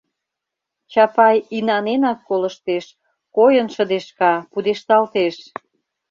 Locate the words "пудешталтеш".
4.51-5.35